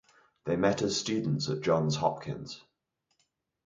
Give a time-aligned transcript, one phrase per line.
[0.45, 2.63] They met as students at Johns Hopkins.